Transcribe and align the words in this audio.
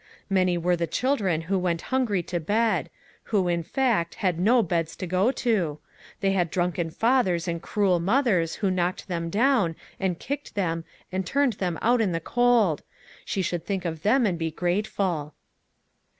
Many 0.31 0.57
were 0.57 0.75
the 0.75 0.87
children 0.87 1.41
who 1.41 1.59
went 1.59 1.83
hungry 1.93 2.23
to 2.23 2.39
bed; 2.39 2.89
who, 3.25 3.47
in 3.47 3.61
fact, 3.61 4.15
had 4.15 4.39
no 4.39 4.63
beds 4.63 4.95
to 4.95 5.05
go 5.05 5.31
to. 5.33 5.77
They 6.21 6.31
had 6.31 6.49
drunken 6.49 6.89
fathers 6.89 7.47
and 7.47 7.61
cruel 7.61 7.99
mothers, 7.99 8.55
who 8.55 8.71
knocked 8.71 9.07
them 9.07 9.29
down, 9.29 9.75
and 9.99 10.17
kicked 10.17 10.55
them, 10.55 10.85
and 11.11 11.23
turned 11.23 11.53
them 11.53 11.77
out 11.83 12.01
in 12.01 12.13
the 12.13 12.19
cold; 12.19 12.81
she 13.25 13.43
should 13.43 13.63
think 13.63 13.85
of 13.85 14.01
them, 14.01 14.25
and 14.25 14.39
be 14.39 14.49
grateful. 14.49 15.35